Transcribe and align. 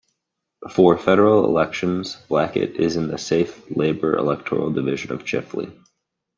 For 0.71 0.97
federal 0.97 1.45
elections, 1.45 2.15
Blackett 2.27 2.77
is 2.77 2.95
in 2.95 3.07
the 3.07 3.19
safe 3.19 3.61
Labor 3.69 4.17
electoral 4.17 4.71
division 4.71 5.11
of 5.11 5.25
Chifley. 5.25 5.71